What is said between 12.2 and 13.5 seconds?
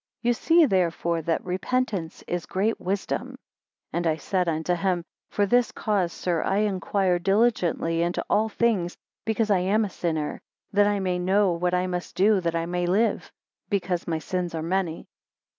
that I may live;